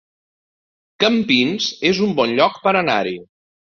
[1.05, 3.19] Campins es un bon lloc per anar-hi